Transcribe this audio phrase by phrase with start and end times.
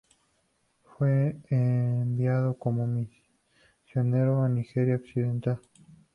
[0.97, 5.59] Fue enviado como misionero a Nigeria Occidental.